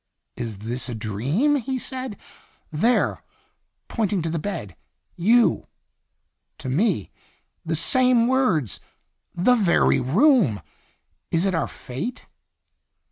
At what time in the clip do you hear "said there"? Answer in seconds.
1.77-3.21